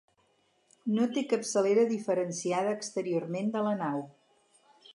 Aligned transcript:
No 0.93 1.03
té 1.17 1.23
capçalera 1.33 1.83
diferenciada 1.91 2.73
exteriorment 2.79 3.55
de 3.57 3.63
la 3.69 3.75
nau. 3.83 4.05